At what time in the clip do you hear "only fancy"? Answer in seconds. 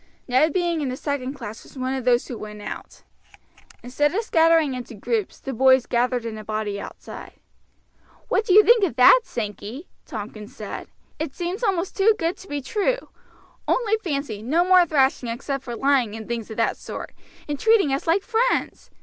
13.67-14.41